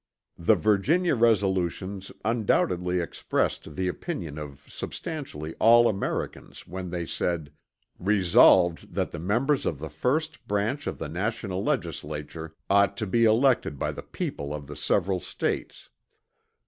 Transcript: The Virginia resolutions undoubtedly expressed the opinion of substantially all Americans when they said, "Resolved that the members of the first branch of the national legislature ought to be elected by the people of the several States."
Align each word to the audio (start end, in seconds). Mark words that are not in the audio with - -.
The 0.39 0.55
Virginia 0.55 1.13
resolutions 1.15 2.11
undoubtedly 2.25 2.99
expressed 2.99 3.75
the 3.75 3.87
opinion 3.87 4.39
of 4.39 4.65
substantially 4.67 5.53
all 5.59 5.87
Americans 5.87 6.65
when 6.67 6.89
they 6.89 7.05
said, 7.05 7.53
"Resolved 7.99 8.95
that 8.95 9.11
the 9.11 9.19
members 9.19 9.63
of 9.63 9.77
the 9.77 9.91
first 9.91 10.47
branch 10.47 10.87
of 10.87 10.97
the 10.97 11.07
national 11.07 11.63
legislature 11.63 12.55
ought 12.67 12.97
to 12.97 13.05
be 13.05 13.25
elected 13.25 13.77
by 13.77 13.91
the 13.91 14.01
people 14.01 14.55
of 14.55 14.65
the 14.65 14.75
several 14.75 15.19
States." 15.19 15.89